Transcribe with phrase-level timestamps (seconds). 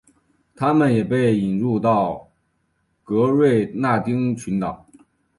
[0.55, 2.31] 它们也被引入到
[3.03, 4.89] 格瑞纳丁群岛。